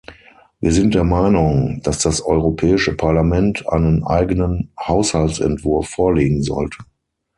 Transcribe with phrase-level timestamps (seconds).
[0.59, 6.79] Wir sind der Meinung, dass das Europäische Parlament einen eigenen Haushaltsentwurf vorlegen sollte.